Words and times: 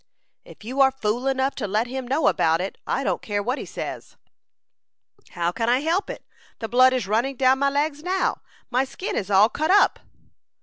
"If 0.45 0.63
you 0.63 0.81
are 0.81 0.89
fool 0.89 1.27
enough 1.27 1.53
to 1.57 1.67
let 1.67 1.85
him 1.85 2.07
know 2.07 2.27
about 2.27 2.59
it, 2.59 2.79
I 2.87 3.03
don't 3.03 3.21
care 3.21 3.43
what 3.43 3.59
he 3.59 3.65
says." 3.65 4.15
"How 5.33 5.51
can 5.51 5.69
I 5.69 5.81
help 5.81 6.09
it? 6.09 6.25
The 6.57 6.67
blood 6.67 6.91
is 6.91 7.05
running 7.05 7.35
down 7.35 7.59
my 7.59 7.69
legs 7.69 8.01
now. 8.01 8.41
My 8.71 8.83
skin 8.83 9.15
is 9.15 9.29
all 9.29 9.47
cut 9.47 9.69
up." 9.69 9.99